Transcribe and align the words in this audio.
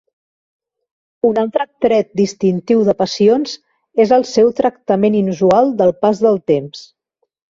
Un 1.27 1.35
altre 1.41 1.65
tret 1.85 2.07
distintiu 2.21 2.81
de 2.87 2.95
"Passions" 3.03 3.53
és 4.07 4.13
el 4.19 4.25
seu 4.31 4.51
tractament 4.63 5.19
inusual 5.23 5.69
del 5.83 5.93
pas 6.07 6.23
del 6.29 6.41
temps. 6.53 6.83